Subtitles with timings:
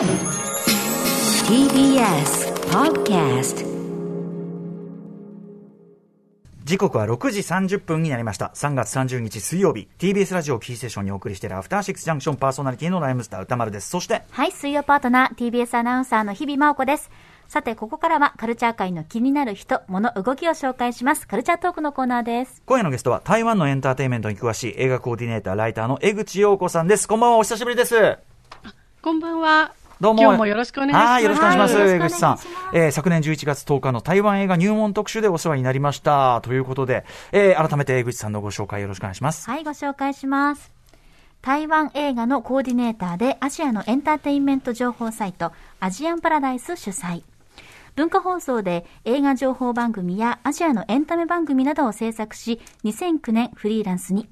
[0.00, 0.08] TBS
[2.70, 3.66] Podcast
[6.64, 8.50] 時刻は6時30分になりました。
[8.54, 13.90] 3月30日水曜日、TBS ラジオキーステーションにお送りしているアフターシックスジャンクションパーソナリティのライムスター歌丸です。
[13.90, 17.10] そして、はい、水曜パートナー、TBS アナウンサーの日々真央子です。
[17.48, 21.28] さて、ここからはカルチャー界の気になる人、物、動きを紹介します。
[21.28, 22.62] カルチャートークのコーナーです。
[22.64, 27.06] 今夜のゲストは台湾のエンターテインメントに詳しい映画コーディネーター、ライターの江口洋子さんです。
[27.06, 28.16] こんばんは、お久しぶりです。
[29.02, 29.79] こんばんは。
[30.00, 30.22] どうも。
[30.22, 31.74] 今日もよろしくお願いしますはい、よろしくお願いします。
[31.76, 32.38] はいよ江口さん
[32.72, 36.40] えー昨年11月10日の台湾映画入門特集でお世話になりました。
[36.42, 39.50] ということで、えー改めて江口さんのご紹介よろしくお願いします。
[39.50, 40.72] はい、ご紹介します。
[41.42, 47.22] 台湾映画のコーディネーターでアジアのエンターテインメント情報サイト、アジアンパラダイス主催。
[47.94, 54.30] 文化放送で映画情報番組やアジアのエンタメ番組などを制作し、2009年フリーランスに。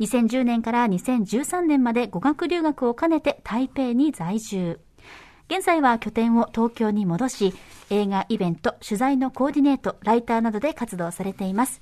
[0.00, 4.80] 2010年から2013年まで語学留学を兼ねて台北に在住。
[5.50, 7.54] 現在は拠点を東京に戻し、
[7.90, 11.80] 映画イベント、取材のコーディネート、ライターなどで活動されています。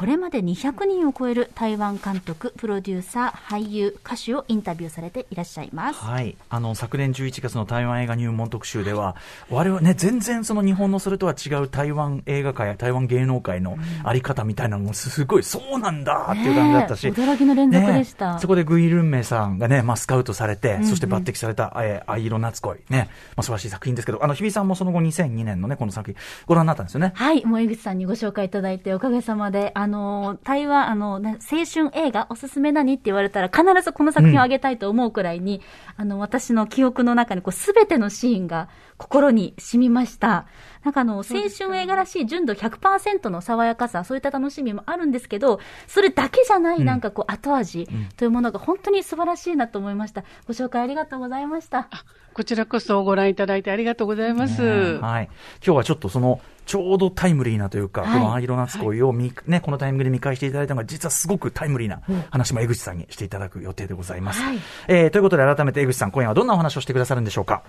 [0.00, 6.00] これまで200人を超える台湾監督、プロデューサー、俳優、歌手をインタビューされていらっしゃいます。
[6.00, 6.38] はい。
[6.48, 9.14] あの、昨年11月の台湾映画入門特集では、
[9.50, 17.06] 我々ね、全然その日本のそれとは違う台湾映画界や台湾芸能界のあり方みたいなのもすごい、そうなんだっていう感じだったし。
[17.06, 22.78] ねえ驚きの連続でしたねそこでグイ・ルンメイさんがね、まあ、スカウトされて、そして抜擢された、えー、藍色夏恋。
[22.88, 23.10] ね。
[23.36, 27.12] まあ、素晴らしい作品ですけど、あの、日比さんもその後2002年のね、この作品、ご覧になったんですよね。
[27.16, 35.60] はい、もう江口さんにご紹介いただいて、おかげさまで、あの、台湾、あの、ね青春映画おすすめ何って言われたら、必ずこの作品をあげたいと思うくらいに、
[35.96, 38.68] あの、私の記憶の中に、こう、すべてのシーンが
[39.00, 40.44] 心に染みました。
[40.84, 50.22] なんかあの、青春映画らしい純度100%の爽やかさ、そういった楽しみもあるんですけど、それだけじゃない、なんかこう、後味というものが本当に素晴らしいなと思いました。
[50.46, 51.88] ご紹介ありがとうございました。
[52.34, 54.62] こちらこそご覧いただいてありがとうございます。
[54.98, 55.30] はい。
[55.64, 64.42] 今日はちょっとその、ちょうどタイムリーなというか、はいこの藍色夏恋を見、ね、このタイミングで見返していただいたのが、実はすごくタイムリーな話も江口さんにしていただく予定でございます。
[64.42, 64.58] はい
[64.88, 67.62] えーということで改めて江口さん、今夜はどんなお話をしてくださるんでしょうか？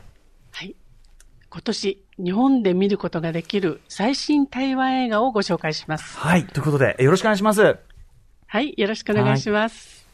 [0.52, 0.76] はい。
[1.54, 6.18] 今年、日本で見ることができる最新台湾映画をご紹介します。
[6.18, 6.48] はい。
[6.48, 7.76] ということで、よろしくお願いします。
[8.48, 8.74] はい。
[8.78, 10.08] よろしくお願いします。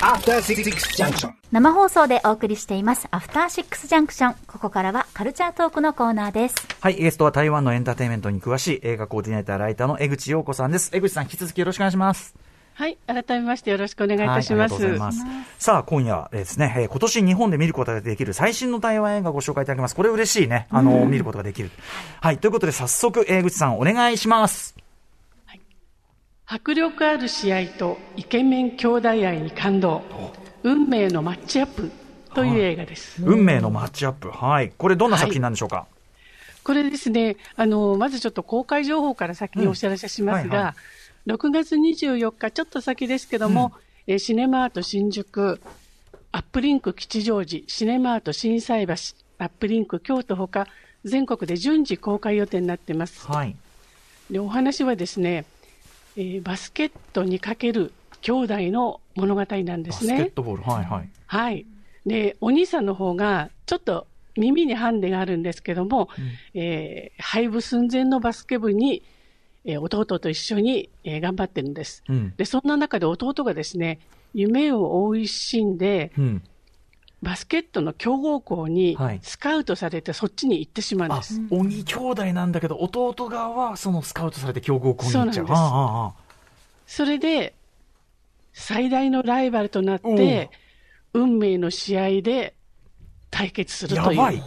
[0.00, 1.32] After Six Junction.
[1.50, 4.34] 生放送でお送りしています、アフターシックスジャンクション。
[4.46, 6.56] ここからはカルチャートークのコーナーです。
[6.82, 6.96] はい。
[6.96, 10.90] ゲストは台湾のエンターテインメントに詳しい映画コーディネーター、ライターの江口洋子さんです。
[10.92, 12.34] 江口さん、引き続きよろしくお願いします。
[12.74, 12.96] はい。
[13.06, 14.74] 改めましてよろしくお願いいたします。
[14.74, 15.64] はい、ありがとうございます。
[15.64, 19.94] さあ、今夜ですね、えー今年日本で見ることができる最新の台湾映画をご紹介いただきます。
[19.94, 20.66] これ嬉しいね。
[20.70, 21.70] あの、見ることができる。
[22.20, 22.38] はい。
[22.38, 24.74] ということで、早速、江口さん、お願いします。
[26.46, 30.02] 迫力ある試合とイケメン兄弟愛に感動。
[30.62, 31.90] 運命のマッチアップ
[32.34, 33.22] という映画です。
[33.24, 34.30] 運命のマッチアップ。
[34.30, 34.72] はい。
[34.76, 35.86] これ、どんな作品なんでしょうか、
[36.62, 40.74] これですね、あの、まずちょっと公開情報から先にお知らせしますが、うんはいは
[41.26, 43.72] 6月24日、ちょっと先ですけども、
[44.06, 45.60] えーシネマート新宿、
[46.32, 48.92] アップリンク吉祥寺、シネマート心斎橋、
[49.38, 50.66] アップリンク京都ほか、
[51.04, 53.24] 全国で順次公開予定になっています。
[53.26, 53.54] はい。
[54.30, 55.44] で、お話はですね、
[56.16, 60.16] えーバスケットにかける兄弟の物語なんでバすね。
[60.16, 60.62] スケットボール。
[60.64, 61.08] はいはい。
[61.26, 61.66] はい。
[62.04, 66.08] で、お兄さんの方が、ちょっと耳にハンデがあるんですけども、
[66.54, 69.02] えー廃部寸前のバスケ部に、
[69.64, 72.02] えー弟と一緒に、えー頑張ってるんです。
[72.08, 72.34] うん。
[72.36, 74.00] で、そんな中で弟がですね、
[74.34, 76.42] 夢を追う一心で、うん。
[77.22, 85.46] バスケットの強豪校にはいスカウトされてそっちに行ってしまうんあです。、鬼兄弟なんだけど、弟側は、そのスカウトされて強豪校に行っちゃう。
[85.46, 86.12] そうなん
[86.86, 87.54] ですそれで、
[88.52, 90.50] 最大のライバルとなって、
[91.14, 92.54] 運命の試合で
[93.30, 94.16] 対決するという。
[94.16, 94.42] やばい。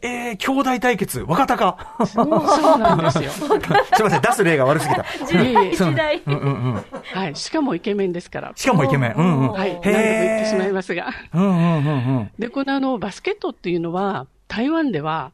[0.00, 1.76] えー、兄弟対決、若鷹。
[2.06, 3.30] そうなんですよ。
[3.34, 3.58] すみ
[4.04, 5.04] ません、出す例が悪すぎた。
[5.26, 6.22] 時代。
[6.24, 6.84] うんうんうん。
[7.02, 7.34] はい。
[7.34, 8.52] しかもイケメンですから。
[8.54, 9.14] しかもイケメン。
[9.14, 9.48] うんうん。
[9.52, 9.70] はい。
[9.70, 11.08] へ何度も言ってしまいーますが。
[11.34, 12.30] うんうんうんうん。
[12.38, 15.32] で、このあの、バスケットっていうのは、台湾では、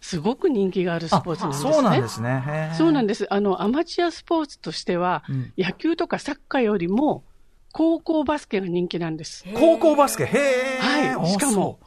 [0.00, 1.72] すごく人気があるスポーツなんですね。
[1.72, 2.72] そうなんですね。
[2.76, 3.26] そうなんです。
[3.30, 7.22] あの、アマチュアスポーツとしては、うん野球とかサッカーよりも、
[7.72, 9.44] 高校バスケが人気なんです。
[9.54, 10.24] 高校バスケ？
[10.24, 11.14] へえ。
[11.16, 11.28] はい。
[11.30, 11.78] しかも、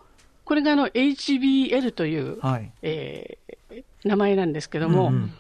[0.49, 2.71] これがあの、HBL という、はい。
[2.81, 5.33] えー名前なんですけども、うんうん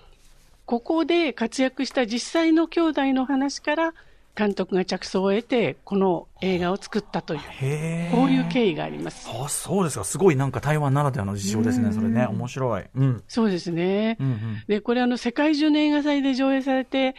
[0.67, 3.93] ここで活躍した実際の兄弟の話から、
[4.35, 7.41] 監督が着想を得て、この映画を作ったという。
[8.11, 9.27] こういう経緯があります。
[9.33, 10.03] あ、そうですか。
[10.03, 11.91] すごいなんか台湾ならではの事情ですね。
[11.91, 12.27] それね。
[12.27, 12.83] 面白い。
[12.93, 13.23] うん。
[13.27, 14.15] そうですね。
[14.19, 14.63] うんうん。
[14.67, 17.15] で、これあの、世界中の映画祭で上映されて、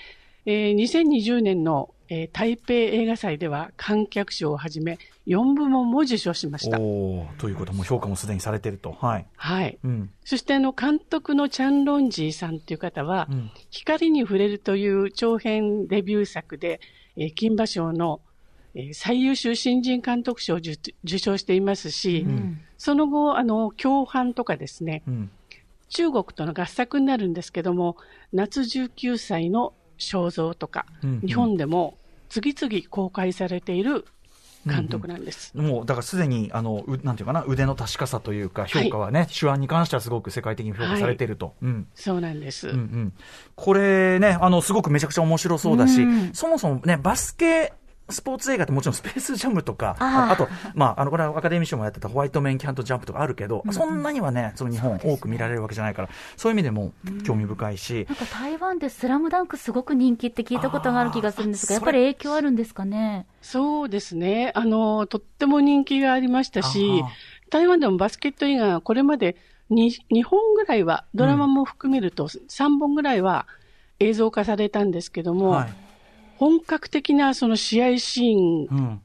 [0.46, 6.78] えー2020年の、えー台北映画祭では観客賞をはじめ4部門も受賞しました。
[6.78, 8.92] ということも評価もすでにされてると。
[8.92, 9.26] はい。
[9.36, 9.78] はい。
[9.84, 10.10] うん。
[10.24, 16.80] そしてあの監督のチャン・ロンジーさんという方は、うん光に触れるという長編デビュー作で、
[17.16, 18.20] えー金馬賞の、
[18.74, 20.72] えー最優秀新人監督賞を受
[21.04, 22.26] 受賞していますし、
[22.78, 25.30] その後、あの、共犯とかですね、うん。
[25.90, 27.96] 中国との合作になるんですけども、
[28.32, 31.96] 夏19歳の肖像とか、うん日本でも
[32.28, 34.06] 次々公開されている
[34.66, 35.56] 監督なんです。
[35.56, 41.54] もう、だからすでに、あの、うなんていうかな、腕の確かさというか、評価はね、手腕に関してはすごく世界的に評価されていると。
[41.62, 41.86] うん。
[41.94, 42.68] そうなんです。
[42.68, 43.12] うんうん、
[43.56, 47.72] これね、あの、すごくめちゃくちゃ面白そうだし、うんそもそもね、バスケ、
[48.12, 56.92] スポーツ映画ってもちろんスペースジャムとか、あと、まあ、あの、これはアカデミー賞もやってたホワイトメンキャントジャンプとかあるけど、そんなにはね、その日本多く見られるわけじゃないから、そういう意味でも
[57.24, 63.26] 興味深いし、なんか台湾でスラムダンクすごく人気って聞いたことがある気がするんですが、やっぱり影響あるんですかね？
[63.42, 64.52] そうですね。
[64.54, 67.02] あの、とっても人気がありましたし
[67.50, 69.36] 台湾でもバスケット映画がこれまで
[69.70, 73.46] 2, 2本ぐらいは、ドラマも含めると3本ぐらいは
[73.98, 75.72] 映像化されたんですけども、はい。
[76.40, 79.02] 本格的なその試合シーンうん。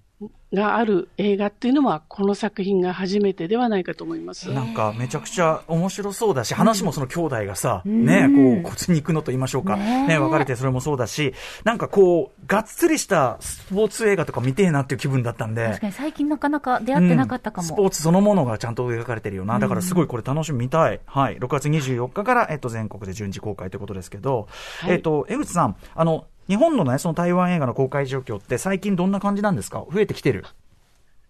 [0.53, 4.51] がある映画っていうのは、この作品が初めてではないかと思います。
[4.53, 8.29] なんかめちゃくちゃ面白そうだし、話もその兄弟がさ、んね、
[8.63, 11.33] こう、骨肉のと言いましょうか、ね別れてそれもそうだし、
[11.65, 15.67] なんかこう、がっつりしたスポーツ映画とか見てえなっていう気分だったんで。
[15.67, 17.65] 確かに最近なかなか出会ってなかったかも。
[17.65, 19.59] うんスポーツそのものがちゃんと描かれてるよな。
[19.59, 21.01] だからすごいこれ楽しみ見たい。
[21.05, 21.37] はい。
[21.37, 24.47] 6月24日から、えっと、全国で順次公開ということですけど、
[24.79, 29.85] はいえっと、江口さん、あの、日本のね、その台湾映画の公開状況って最近どんな感じなんですか？
[29.91, 30.45] 増えてきてる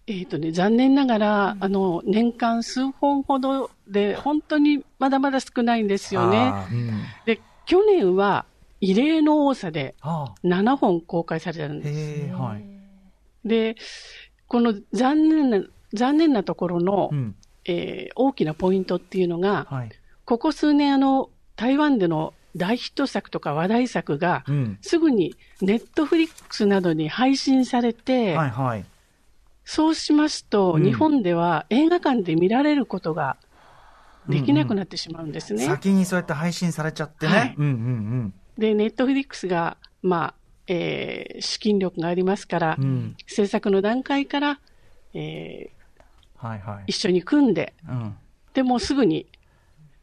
[0.08, 6.54] えっ、とね、残念ながら、あの、年間数本ほどで、本当にまだまだ少ないんですよね。
[6.72, 7.04] うん。
[7.26, 8.46] で、去年は
[8.82, 11.80] 異例の多さであ7本公開されたんあ。
[11.82, 12.34] です。
[12.34, 13.48] はい。
[13.48, 13.76] で、
[14.48, 15.64] この残念な、
[15.94, 17.36] 残念なところの、うん。
[17.68, 19.90] えー大きなポイントっていうのが、はい。
[20.24, 24.78] ここ数年あの、台湾での大ヒット作とか話題作が、うん。
[24.82, 28.86] すぐにネットフリックスなどに配信されて、はいはい。
[29.66, 33.38] そうしますと、うん日本では映画館で見られることが
[34.30, 35.66] できなくなってしまうんですね。
[35.66, 37.34] 先にそうやって配信されちゃってね。
[37.34, 40.34] はいうんうんで、ネットフリックスが、まあ、
[40.68, 42.86] えー資金力がありますから、うん。
[42.86, 43.18] うん。
[43.28, 44.60] 制作の段階から、
[45.14, 46.84] えーはいはい。
[46.88, 48.16] 一緒に組んで、うん。
[48.54, 49.26] でもうすぐに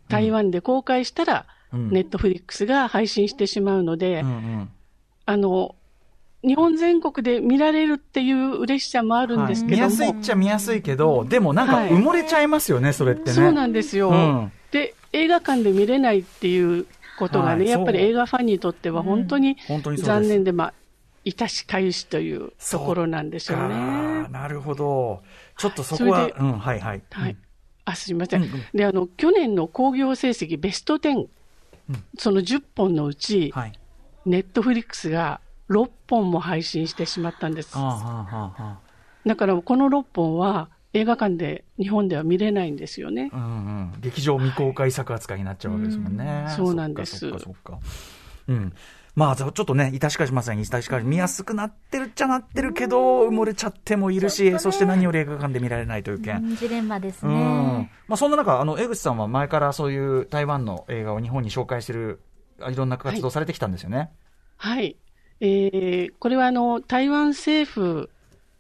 [0.09, 4.71] 台湾で公開したら、うんネットフリックスが配信してしまうので、うんうん。
[5.25, 5.75] あの、
[6.45, 9.97] 日本全国で見られるっていう嬉しさもあるんですけども、はい。
[9.97, 11.91] 見やすいっちゃ見やすいけど、でもなんかはい。
[11.91, 13.33] 埋もれちゃいますよね、それってね。
[13.33, 14.53] そうなんですよ、うん。
[14.71, 16.87] で、映画館で見れないっていう
[17.19, 19.57] ことがね、はいやっぱり映画ファンにとっては本当に
[19.99, 20.75] 残念で、まあ、
[21.25, 24.29] 致しかゆしというところなんでしょうかね。
[24.31, 25.23] なるほど。
[25.57, 27.03] ちょっとそこは、うん、はいはい。
[27.11, 27.37] はい。
[27.85, 28.51] あ、すみません。
[28.75, 31.27] で、あの、去年の興行成績ベスト10、
[32.19, 33.73] その10本のうち、はい。
[34.25, 43.31] ネットフリックスが6本も配信してしまったんですだからこの6本は映画館で日本では見れないんですよね。
[43.33, 43.49] あ、うんう
[43.97, 44.01] ん。
[44.01, 46.45] 劇場未公開作扱いになっちゃうわけですもんね。
[46.49, 47.79] うんそうなんですそっかそっか。
[48.53, 48.73] うん。
[49.15, 50.59] まあ、ちょっとね、致しかしません。
[50.59, 56.37] 致しかし見やすくなってるっちゃなってるけど、埋もれちゃってもいるし、そして何より映画館で見られないという件。
[56.37, 57.93] うんジレンマですうんね。
[58.09, 62.21] まあ、そんな中、あの江口さんは前からそういう台湾の映画を日本に紹介してる、
[62.61, 64.11] あいろんな活動されてきたんですよね。
[64.57, 64.97] はい。
[65.41, 68.09] えー、これはあの、台湾政府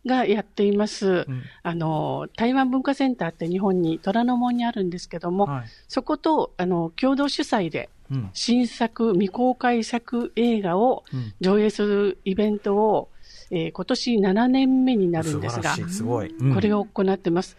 [0.04, 7.91] がやっています、うんあの、台湾文化センターって日本に虎ノ門にあるんですけども、はいそこと、あの、共同主催で、うん
[8.34, 13.08] 新作未公開作映画をうん上映するイベントを、
[13.50, 16.34] えー今年7年目になるんですがすごい。
[16.38, 17.56] うんこれを行ってます。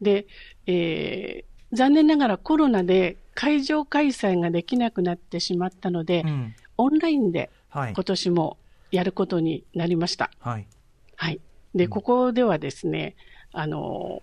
[0.00, 0.26] で、
[0.66, 8.04] えー残念ながらコロナで会場開催ができなくなってしまったので、うんオンラインではい今。
[8.04, 8.56] 年も
[8.90, 10.30] やることになりました。
[10.40, 10.66] はい。
[11.16, 11.40] はい。
[11.74, 13.16] で、ここではですね、
[13.52, 14.22] あの、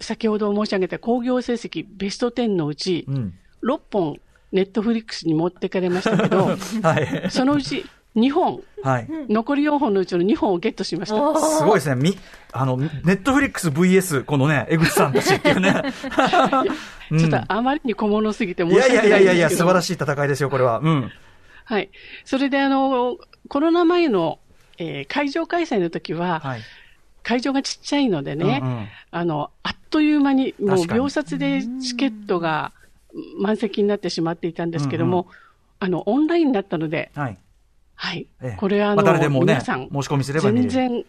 [0.00, 3.34] 先ほど申し上げた興行成績ベスト10のうち、うん。
[3.62, 4.20] 6本
[4.52, 6.46] ネットフリックスに持ってかれましたけど、
[6.82, 7.30] はい。
[7.30, 7.84] そのうち
[8.16, 9.08] 2本、はい。
[9.28, 11.40] 残り4本のうちの2本をゲットしました。
[11.40, 11.96] すごいですね。
[11.96, 12.16] み、
[12.52, 15.74] あの、ネットフリックス VS、このね、江口さんたちっていうね。
[17.18, 19.58] ちょっとあまりに小物すぎていやいや申し訳いやいやいや、ないんですけど。
[19.58, 20.80] 素晴らしい戦いですよ、これは。
[20.82, 21.12] うん。
[21.64, 21.90] はい。
[22.24, 23.16] それであの、
[23.48, 24.38] コロナ前の、
[24.78, 26.60] えー会場開催の時は、はい。
[27.22, 32.72] 会場がちっちゃいのでね、うんうんあの、あっという間に、もう秒殺でチケットが
[33.38, 35.26] 満席になってしまっていたんですけども、
[35.80, 37.38] あの、オンラインになったので、はい。
[37.94, 38.56] はいええ。
[38.58, 41.04] これはあの、まあ誰でもね皆さん、申し込みすれば全然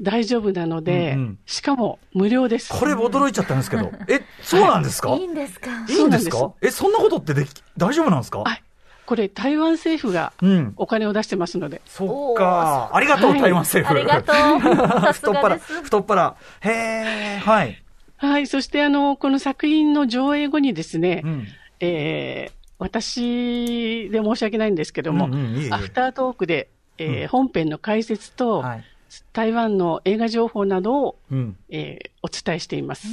[0.00, 2.72] 大丈夫なので、うんうんしかも無料です。
[2.72, 3.90] これ驚いちゃったんですけど。
[4.08, 5.10] え、そうなんですか？
[5.14, 5.70] いいんですか？
[5.88, 6.52] いいんですか？
[6.62, 8.40] え、そんなことってでき、大丈夫なんですか？
[8.40, 8.62] はい。
[9.06, 10.72] これ、台湾政府がうん。
[10.76, 12.90] お金を出してますので、そっか。
[12.94, 13.98] ありがとう、はい台湾政府。
[13.98, 15.12] ありがとう。
[15.12, 15.58] 太っ腹。
[15.58, 16.36] 太っ腹。
[16.60, 17.82] へえ、はい。
[18.20, 18.46] はい。
[18.46, 21.46] そして、あの、この作品の上映後にですね、うん。
[21.80, 28.84] えー私で申し訳ないんですけども、うんうんいえいえアフタートークで、えーうん本編の解説と、はい。
[29.32, 31.56] 台湾の映画情報などを、うん。
[31.68, 33.08] えーお伝えしています。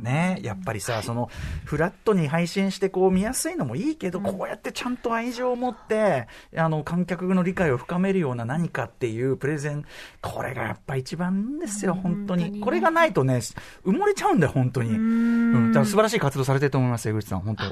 [0.00, 1.28] ね、やっぱりさ、その
[1.64, 9.84] フラットに配信してこう見やすいのもいいけど、こうやってちゃんと愛情を持ってあの観客の理解を深めるような何かっていうプレゼン
[10.20, 12.22] これがやっぱ一番いいんですよ、本当に。
[12.22, 12.60] 本当にね。
[12.60, 13.40] これがないとね
[13.84, 14.90] 埋もれちゃうんだよ本当に。
[14.90, 17.64] うん、だから素晴らしい活動されてると思います江口さん本当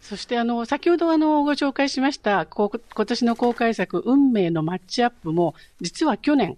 [0.00, 6.56] そして、あの、先ほどあの、ご紹介しました、こ今年の公開作、運命のマッチアップも、実は去年、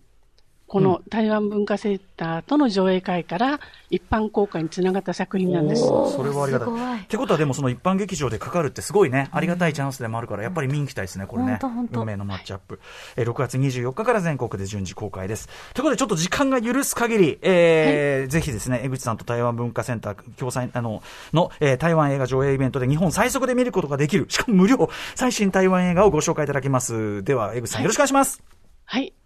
[0.71, 3.59] この台湾文化センターとの上映会から
[3.91, 5.83] 一般公開につながった作品なんです。
[5.83, 7.01] それはありがたい。
[7.01, 11.59] ってことは、でもその一般劇場でかかるってすごいね、ありがたいチャンスでもあるから、やっぱり見に行きたいですね、これね
[11.91, 12.79] 運命のマッチアップ。
[13.17, 15.49] えー6月24日から全国で順次公開です。
[15.75, 27.25] ということで、ちょっと時間が許す限り、えーぜひですね、江口さんと台湾文化センター共催、あの、の、えー台湾映画上映イベントで日本最速で見ることができる、しかも無料、最新台湾映画をご紹介いただきます。
[27.25, 28.39] では、江口さん、よろしくお願いします。
[28.39, 28.60] はい。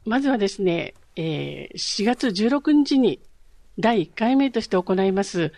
[0.07, 3.21] まずはですね、えー4月16日に
[3.79, 5.53] 第1回目として行います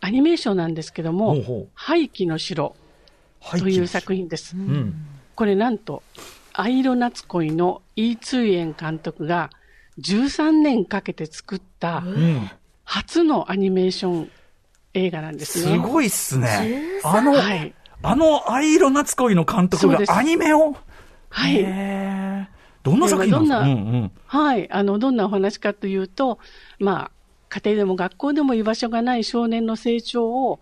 [0.00, 2.76] アニメーションなんですけども、ほうほう廃棄の城
[3.40, 4.56] はいという作品です。
[4.56, 4.94] うん。
[5.34, 6.04] これなんと、
[6.52, 9.50] 藍色夏恋のイー・ツーエン監督が
[10.00, 12.50] 13年かけて作ったうん。
[12.84, 14.30] 初のアニメーション
[14.94, 15.78] 映画なんですすね。
[15.78, 16.82] ごいっすね。
[17.02, 17.74] あの、はい。
[18.02, 20.76] あの藍色夏恋の監督がアニメを？
[21.30, 22.57] はい。
[22.82, 23.58] どんな作品なんですか？
[23.60, 24.10] どんなうんうん。
[24.26, 24.70] はい。
[24.70, 26.38] あの、どんなお話かというと、
[26.78, 27.10] まあ、
[27.48, 30.60] 家庭でも学校でも居場所がない少年の成長を、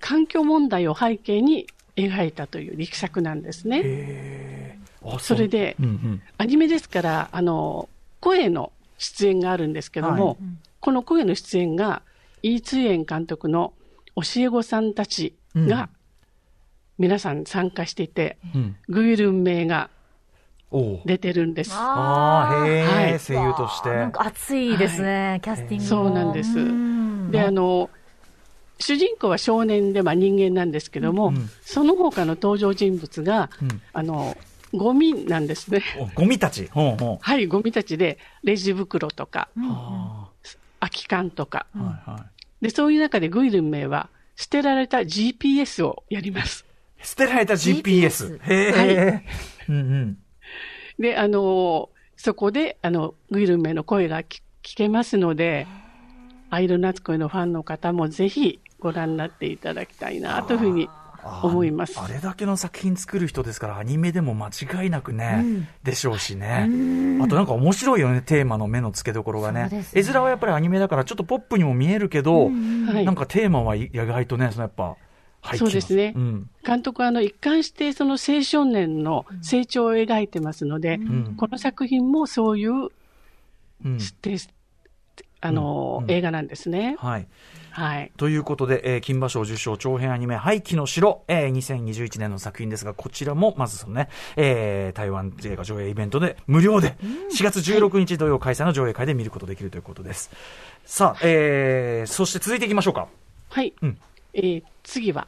[0.00, 1.66] 環境問題を背景に
[1.96, 4.78] 描いたという力作なんですね。
[5.06, 6.22] あそれでうんうん。
[6.38, 7.88] アニメですから、あの、
[8.20, 10.36] 声の出演があるんですけども、はい。
[10.80, 12.02] この声の出演が、
[12.42, 13.72] イー・ツーエン監督の
[14.16, 15.68] 教え子さんたちうん。
[15.68, 15.88] が、
[16.98, 18.76] 皆さん参加していて、うん。
[18.88, 19.90] グイルン名が
[21.04, 21.72] 出てるんです。
[21.74, 23.90] ああ、へえ、はい声優として。
[23.90, 27.90] なんか熱いですね、キャスティングもそうなんですんで、あの、
[28.78, 34.36] 主人公は少年で、まあ、人間なんですけども、うんその他の登場人物が、うんあの、
[34.72, 35.82] ゴミなんですね。
[35.98, 36.68] おゴミたち。
[36.72, 39.60] ほうほはい、ゴミたちで、レジ袋とか、う。
[39.60, 40.28] は
[40.80, 41.66] 空き缶とか。
[41.74, 42.26] あはいは
[42.60, 42.64] い。
[42.64, 46.64] で、そういう中でグイルン名は、捨てられた GPS をやります。
[47.02, 48.38] 捨てられた GPS。
[48.38, 49.24] GPS へえ。
[49.68, 50.18] うんうん。
[50.98, 55.66] で、あの、そこで、あの、グイルン名の声が聞聞けますので、
[56.50, 60.88] アイルナツコイのファンの方もぜひご覧になっていただきたいなというふうに
[61.42, 62.00] 思います。
[62.00, 66.68] あれだけの作品作る人ですから、アニメでも間違いなくね、でしょうしね。
[67.22, 69.68] あとなんか面白いよね、テーマの目の付けどころがね。
[69.70, 72.50] ね絵面はやっぱりアニメだからちょっとポップにも見えるけど、は
[73.00, 74.96] いなんかテーマは意外とね、そのやっぱ、
[75.56, 76.50] そうですねうん。
[76.64, 82.88] 監督はあの一貫してその青少年の成長を描いてますので、んこの作品もそういう
[83.84, 83.98] うん。
[85.40, 86.96] あの、うん映画なんですね。
[86.98, 87.26] はい。
[87.70, 88.12] はい。
[88.16, 96.96] ということで、えー金馬賞受賞長編アニメ、廃棄の城、えー2021年の作品ですが、こちらも、まずそのね、えー台湾映画上映イベントで無料で、
[97.36, 100.30] 4月16日土曜開催の上映会で見ることできるということです。
[100.86, 103.08] さあ、えー、そして続いていきましょうか。
[103.50, 103.74] はい。
[103.82, 103.98] うん
[104.32, 105.26] えー次は、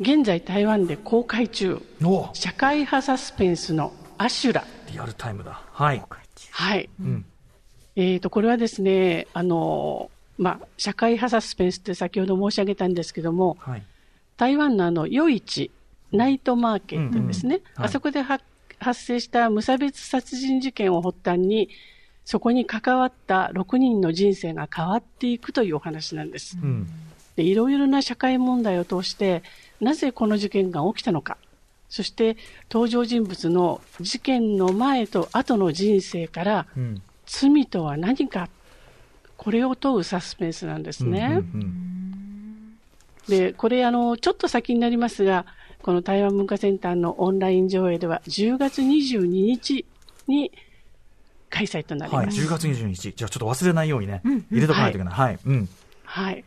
[0.00, 4.64] 現在台湾で公開中、お社会派サスペンスのアシュラ。
[4.92, 5.60] リアルタイムだ。
[5.72, 6.02] はい。
[6.50, 6.88] はい。
[7.00, 7.24] うん。
[7.96, 13.82] えーと、これはですね、あの、まあ、社会派サスペンスって先ほど申し上げたんですけども、はい。
[14.36, 15.72] 台湾のあの、夜市、
[16.12, 17.56] ナイトマーケットですね。
[17.56, 18.40] うんうんはいあそこでは
[18.80, 21.68] 発生した無差別殺人事件を発端に、
[22.24, 26.56] そこに関わった6人の人生が変わっていくというお話なんです。
[26.62, 26.86] うん。
[27.38, 29.44] でいろいろな社会問題を通して、
[29.80, 31.36] なぜこの事件が起きたのか、
[31.88, 32.36] そして
[32.68, 37.00] 登場人物の事件の前と後の人生から、うん。
[37.26, 38.48] 罪とは何か、
[39.36, 41.28] これを問うサスペンスなんですね。
[41.54, 42.78] うんうん
[43.28, 45.46] で、これあの、ちょっと先になりますが、
[45.82, 49.86] この台湾文化センターのオンライン上映では10月22日
[50.26, 50.50] に
[51.50, 52.26] 開催となりはい。
[52.26, 52.40] ます。
[52.40, 53.12] 10月22日。
[53.14, 55.14] じゃあちょっと忘れないようにね、入れとかないといけない。
[55.14, 55.38] はい。
[55.44, 55.68] うん。
[56.04, 56.44] はい。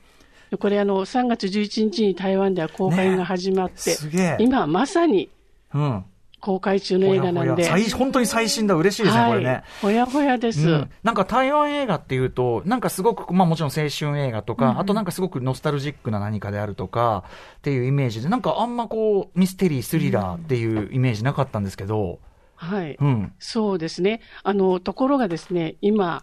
[0.51, 4.38] でこれあの、3月11日に台湾では公開が始まって、すげえ。
[4.39, 5.29] 今まさに
[5.74, 6.05] うん。
[6.41, 7.70] 公開中の映画なんで。
[7.70, 9.63] ほや本当に最新だ、嬉しいですね、これね。
[9.81, 17.24] ほやほやです、うんなんか台湾映画っていうと、なんかすごく、まあもちろん青春映画とか、あとなんかすごくノスタルジックな何かであるとか
[17.58, 22.20] っていうイメージで、なんかあんまこう、ミステリー、スリラーっていうイメージなかったんですけど、
[22.55, 22.96] はい。
[23.00, 23.34] うん。
[23.39, 24.22] そうですね。
[24.43, 26.22] あの、ところがですね、今、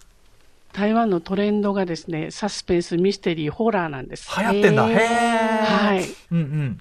[0.72, 4.28] 台湾のトレンドがですね、サスペンス、ミステリー、ホラーなんです。
[4.38, 4.88] 流行ってんだ。
[4.88, 5.64] へーへー。
[5.64, 6.04] はい。
[6.32, 6.78] うん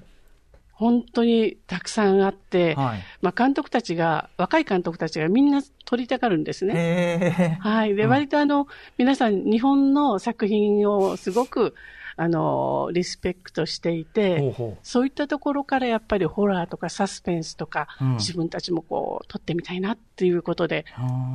[0.77, 2.83] 本当にたくさんあって、うん。
[2.83, 3.03] はい。
[3.23, 7.57] まあ、監督たちが、若い監督たちがみんな撮りたがるんですね。
[7.61, 7.95] はい。
[7.95, 11.73] で、うん割とあの、皆さん、日本の作品をすごく、
[12.15, 20.85] あの、リスペクトしていて、ほうほそういったところからやっぱりホラーとかサスペンスとか、うん自分たちもこう、撮ってみたいなっていうことで、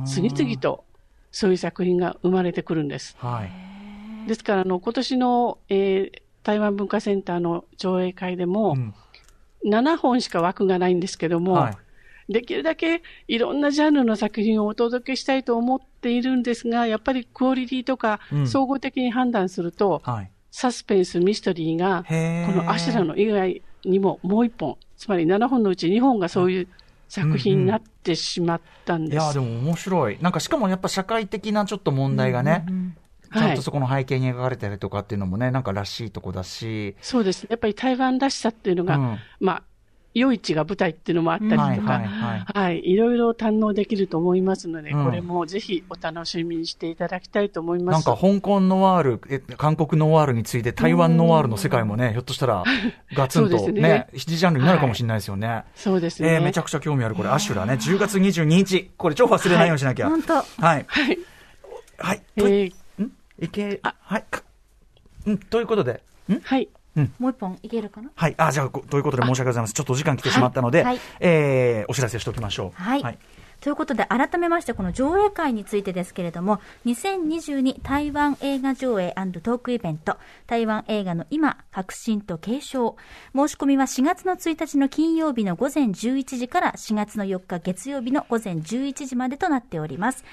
[0.05, 0.07] う。
[0.07, 0.85] 次々と
[1.33, 3.17] そういう作品が生まれてくるんです。
[3.19, 4.27] はい。
[4.29, 8.93] ですから、あの、今年の、えー台湾文化センターの上映会でも、うん
[9.65, 12.33] 7本しか枠がないんですけども、はい。
[12.33, 20.31] できるだけいろんなジャンルの作品をお届けしたいと思っているんですが、やっぱりクオリティとかうん総合的に判断すると、はい。
[20.51, 22.13] サスペンス、ミステリーが、こ
[22.61, 26.67] のアシュラの以外にももう一本、つまり7本のうち2本がそういう
[27.13, 29.23] 作品になってしまったんです。
[29.23, 30.17] いや、でも面白い。
[30.19, 32.65] なんかしかもやっぱ社会的なちょっと問題がね、
[33.31, 37.49] ちゃんとそこの背景に描かれてるとかっていうのもね、なんからしいとこだし、そうですね。
[37.51, 39.63] やっぱり台湾らしさっていうのが、うんまあ、
[40.13, 42.45] 夜市が舞台っていうのもあったりとか、はいはいはい。
[42.53, 48.05] はい、いろいろ堪能できると思いますので、うんこれもぜひお楽しみにしていただきたいと思います。
[48.07, 52.63] なんか香港ノワール、え韓国ノワールについて台湾ノワールの世界もね、ひょっとしたら
[53.15, 55.63] ガツンとねね、七ジャンルになるかもしれないですよね。
[55.75, 56.35] そうですね。
[56.35, 60.09] えーめちゃくちゃ興味ある、これ、アシュラね、10月22日、これ、超忘れないようにしなきゃ。
[60.09, 60.33] 本当。
[60.33, 60.45] はい。
[60.59, 61.19] はい。
[61.97, 62.21] はい。
[62.35, 63.11] えといーん？
[63.39, 64.23] いけ、はい。
[64.29, 64.43] か
[65.25, 66.39] うん、ということで、ん？
[66.43, 66.69] はい。
[67.19, 68.11] もう一本いけるかな？
[68.15, 68.35] はい。
[68.37, 69.73] あ、じゃあ、ごということで申し訳ございません。
[69.73, 72.81] ちょっとお時間来てしまったので、はいはいえーお知らせしておきましょう。
[72.81, 73.17] はい
[73.59, 82.97] ということで、改めまして、この上映会についてですけれども、2022台湾映画上映トークイベント、台湾映画の今、革新と継承。
[83.33, 90.25] 申し込みは4月の1日の金曜日の午前11時から4月の4日月曜日の午前11時までとなっております。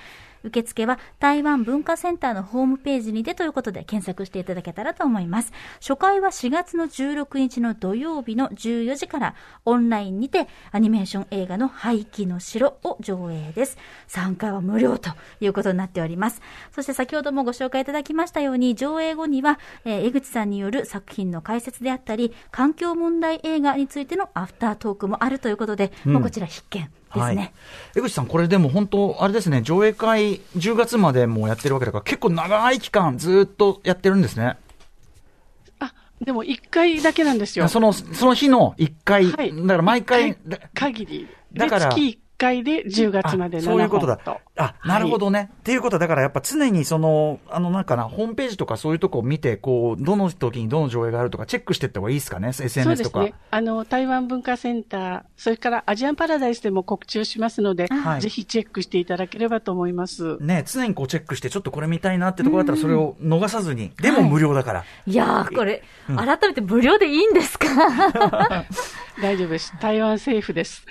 [0.44, 5.52] 受付は台湾文化センターのホームページにてということで検索していただけたらと思います。
[5.80, 13.78] 初回は4月の16日の土曜日の14時からオンラインにてアニメーション映画の廃棄の城を上映です。
[14.06, 16.42] 参加は無料ということになっております。
[16.72, 26.99] そして先ほどもご紹介いただきましたように上映後には、えー江口さんによる作品の解説であったり環境問題映画についてのアフタートークもあるということで、もうこちら必見。
[27.10, 27.52] はい。
[27.96, 34.56] 江口さん、これでも本当、あれですね、上映会10月までもうやってるわけだから、結構長い期間ずっとやってるんですね。
[35.80, 37.68] あ、でも1回だけなんですよ。
[37.68, 40.36] その、その日の1回、はいだから毎回、一
[40.74, 41.28] 限り。
[41.52, 44.40] だからで、月1回で10月まで7あ本そういうことだと。。
[44.60, 45.50] あ、なるほどね。
[45.60, 53.20] っていうことは、だからやっぱ常にその、あの、なんかな、ホームページとかそういうとこを見て、こう、どの時にどの上映があるとかチェックしていった方がいいですかね、そう SNS とか。
[53.20, 53.38] ですね。
[53.50, 60.36] あの、台湾文化センター、それからアジアンパラダイスでも告知をしますので、はいぜひチェックしていただければと思います。
[60.40, 64.84] ね、常にこうチェックして、ちょっとこれ見たいなってところだったら、それを逃さずに、でも無料だから。
[65.06, 67.66] いやー、これ、改めて無料でいいんですか？
[69.22, 69.74] 大丈夫です。
[69.80, 70.84] 台湾政府です。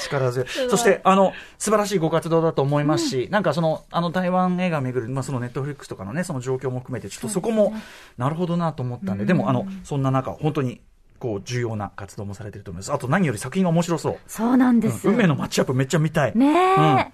[0.00, 0.48] 力強い。
[0.70, 7.72] そして、あの、素晴らしいご活動だと思いますし、なんかその、あの台湾映画をめぐる、まあそのネットフリックスとかのね、その状況も含めて、ちょっとそこも、
[8.18, 10.80] なるほどなと思ったんで、でも、あの、そんな中、本当に、
[11.18, 12.92] こう、重要な活動もされてると思います。
[12.92, 14.16] あと何より作品が面白そう。
[14.26, 15.08] そうなんです。
[15.08, 16.32] 運命のマッチアップめっちゃ見たい。
[16.36, 16.74] ねえ。
[16.76, 17.04] うん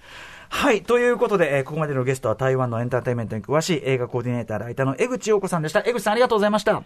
[0.53, 0.83] はい。
[0.83, 5.85] ということで、えーここまでのゲストは台湾のエンターテインメントに詳しい映画コーディネーター、ライターの江口洋子さんでした。
[5.87, 6.83] 江口さんありがとうございました。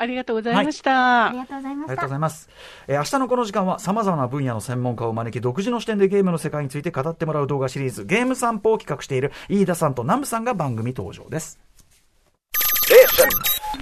[0.00, 1.26] あありがとうございました。
[1.26, 2.16] ありがとうございましたりがとうござ。
[2.16, 2.48] います。
[2.88, 11.58] えー明日のこの時間は様々な分野の専門家を招き、独自の視点でゲームの世界について語ってもらう動画シリーズ、ゲーム散歩を企画している飯田さんとナムさんが番組登場です。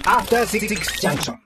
[0.05, 0.67] After Six
[1.01, 1.37] Junction.